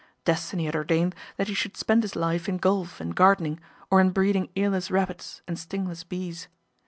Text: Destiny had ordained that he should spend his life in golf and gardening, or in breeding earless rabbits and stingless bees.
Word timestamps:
Destiny 0.25 0.65
had 0.65 0.75
ordained 0.75 1.13
that 1.37 1.47
he 1.47 1.53
should 1.53 1.77
spend 1.77 2.01
his 2.01 2.15
life 2.15 2.49
in 2.49 2.57
golf 2.57 2.99
and 2.99 3.15
gardening, 3.15 3.59
or 3.91 4.01
in 4.01 4.09
breeding 4.09 4.49
earless 4.55 4.89
rabbits 4.89 5.43
and 5.47 5.59
stingless 5.59 6.03
bees. 6.03 6.47